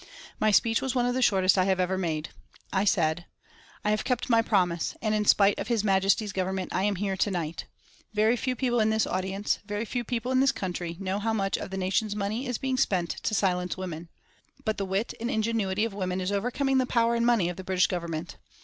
[0.39, 2.29] My speech was one of the shortest I have ever made.
[2.73, 3.25] I said:
[3.85, 7.15] "I have kept my promise, and in spite of His Majesty's Government I am here
[7.17, 7.65] to night.
[8.11, 11.55] Very few people in this audience, very few people in this country, know how much
[11.55, 14.09] of the nation's money is being spent to silence women.
[14.65, 17.63] But the wit and ingenuity of women is overcoming the power and money of the
[17.63, 18.37] British Government.